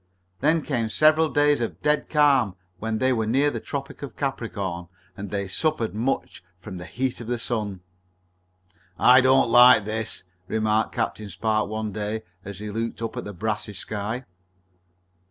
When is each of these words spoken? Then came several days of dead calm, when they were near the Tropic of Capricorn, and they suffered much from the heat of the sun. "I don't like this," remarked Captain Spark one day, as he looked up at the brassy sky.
Then 0.39 0.63
came 0.63 0.89
several 0.89 1.29
days 1.29 1.61
of 1.61 1.79
dead 1.83 2.09
calm, 2.09 2.55
when 2.79 2.97
they 2.97 3.13
were 3.13 3.27
near 3.27 3.51
the 3.51 3.59
Tropic 3.59 4.01
of 4.01 4.15
Capricorn, 4.17 4.87
and 5.15 5.29
they 5.29 5.47
suffered 5.47 5.93
much 5.93 6.43
from 6.59 6.77
the 6.79 6.87
heat 6.87 7.21
of 7.21 7.27
the 7.27 7.37
sun. 7.37 7.81
"I 8.97 9.21
don't 9.21 9.51
like 9.51 9.85
this," 9.85 10.23
remarked 10.47 10.95
Captain 10.95 11.29
Spark 11.29 11.69
one 11.69 11.91
day, 11.91 12.23
as 12.43 12.57
he 12.57 12.71
looked 12.71 12.99
up 12.99 13.15
at 13.15 13.25
the 13.25 13.31
brassy 13.33 13.73
sky. 13.73 14.25